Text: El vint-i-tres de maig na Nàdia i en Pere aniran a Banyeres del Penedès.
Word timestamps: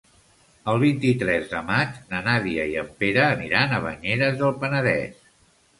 El 0.71 0.79
vint-i-tres 0.83 1.45
de 1.51 1.61
maig 1.67 2.01
na 2.15 2.23
Nàdia 2.29 2.67
i 2.73 2.75
en 2.85 2.91
Pere 3.05 3.25
aniran 3.29 3.79
a 3.79 3.85
Banyeres 3.87 4.43
del 4.45 4.61
Penedès. 4.65 5.27